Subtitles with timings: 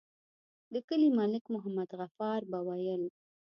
[0.73, 3.03] د کلي ملک محمد غفار به ويل.